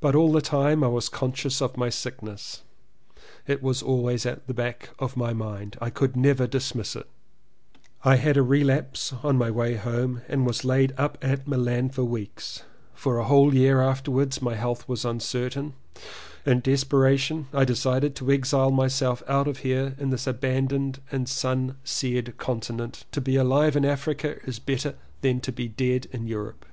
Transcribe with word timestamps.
But 0.00 0.14
all 0.14 0.32
the 0.32 0.40
time 0.40 0.82
I 0.82 0.86
was 0.86 1.10
conscious 1.10 1.60
of 1.60 1.76
my 1.76 1.90
sickness. 1.90 2.62
It 3.46 3.62
was 3.62 3.82
always 3.82 4.24
at 4.24 4.46
the 4.46 4.54
back 4.54 4.88
of 4.98 5.18
my 5.18 5.34
mind. 5.34 5.76
I 5.82 5.90
could 5.90 6.16
never 6.16 6.46
dismiss 6.46 6.96
it. 6.96 7.06
I 8.04 8.16
had 8.16 8.38
a 8.38 8.42
relapse 8.42 9.12
on 9.22 9.36
my 9.36 9.50
way 9.50 9.74
home 9.76 10.22
and 10.28 10.46
was 10.46 10.64
laid 10.64 10.94
up 10.96 11.18
at 11.20 11.46
Milan 11.46 11.90
for 11.90 12.04
weeks. 12.04 12.62
For 12.94 13.18
a 13.18 13.24
whole 13.26 13.52
year 13.54 13.82
after 13.82 14.10
wards 14.10 14.40
my 14.40 14.54
health 14.54 14.88
was 14.88 15.04
uncertain. 15.04 15.74
In 16.46 16.62
despera 16.62 17.18
tion 17.18 17.48
I 17.52 17.66
decided 17.66 18.16
to 18.16 18.32
exile 18.32 18.70
myself 18.70 19.22
out 19.28 19.58
here 19.58 19.94
in 19.98 20.08
this 20.08 20.26
abandoned 20.26 21.02
and 21.12 21.28
sun 21.28 21.76
seared 21.84 22.38
continent. 22.38 23.04
To 23.12 23.20
be 23.20 23.36
alive 23.36 23.76
in 23.76 23.84
Africa 23.84 24.38
is 24.44 24.58
better 24.58 24.94
than 25.20 25.40
to 25.40 25.52
be 25.52 25.68
dead 25.68 26.06
in 26.12 26.26
Europe. 26.26 26.64